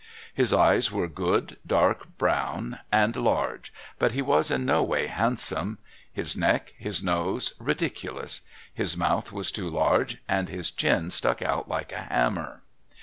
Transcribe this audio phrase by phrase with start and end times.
[0.33, 5.77] His eyes were good, dark brown and large, but he was in no way handsome;
[6.11, 8.41] his neck, his nose ridiculous.
[8.73, 12.63] His mouth was too large, and his chin stuck out like a hammer.